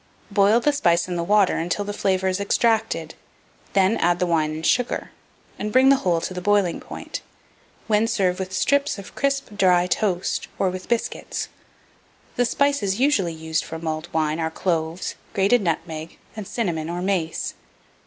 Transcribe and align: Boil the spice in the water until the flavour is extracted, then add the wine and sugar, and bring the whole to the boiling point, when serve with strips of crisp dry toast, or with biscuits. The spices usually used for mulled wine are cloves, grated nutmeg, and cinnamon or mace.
Boil 0.31 0.59
the 0.59 0.73
spice 0.73 1.07
in 1.07 1.15
the 1.15 1.21
water 1.23 1.57
until 1.57 1.85
the 1.85 1.93
flavour 1.93 2.27
is 2.27 2.39
extracted, 2.39 3.13
then 3.73 3.97
add 3.97 4.17
the 4.17 4.25
wine 4.25 4.49
and 4.49 4.65
sugar, 4.65 5.11
and 5.59 5.71
bring 5.71 5.89
the 5.89 5.97
whole 5.97 6.19
to 6.19 6.33
the 6.33 6.41
boiling 6.41 6.79
point, 6.79 7.21
when 7.85 8.07
serve 8.07 8.39
with 8.39 8.51
strips 8.51 8.97
of 8.97 9.13
crisp 9.13 9.49
dry 9.55 9.85
toast, 9.85 10.47
or 10.57 10.71
with 10.71 10.89
biscuits. 10.89 11.49
The 12.35 12.45
spices 12.45 12.99
usually 12.99 13.35
used 13.35 13.63
for 13.63 13.77
mulled 13.77 14.11
wine 14.11 14.39
are 14.39 14.49
cloves, 14.49 15.13
grated 15.35 15.61
nutmeg, 15.61 16.17
and 16.35 16.47
cinnamon 16.47 16.89
or 16.89 17.03
mace. 17.03 17.53